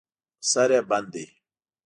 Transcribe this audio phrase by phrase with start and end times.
[0.51, 1.25] سر یې بند دی.